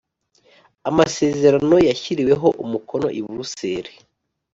Amasezerano 0.89 1.75
yashyiriweho 1.89 2.47
umukono 2.63 3.07
i 3.19 3.21
buruseli 3.25 3.93